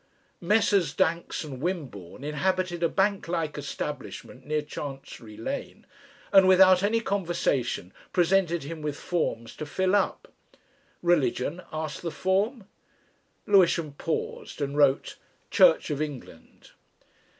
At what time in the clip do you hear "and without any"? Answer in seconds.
6.33-7.01